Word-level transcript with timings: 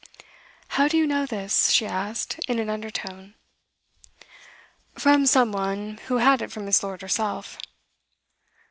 'How 0.69 0.87
do 0.87 0.97
you 0.97 1.05
know 1.05 1.27
this?' 1.27 1.69
she 1.69 1.85
asked, 1.85 2.39
in 2.47 2.57
an 2.57 2.71
undertone. 2.71 3.35
'From 4.97 5.27
some 5.27 5.51
one 5.51 5.99
who 6.07 6.17
had 6.17 6.41
it 6.41 6.51
from 6.51 6.65
Miss. 6.65 6.81
Lord 6.81 7.03
herself. 7.03 7.59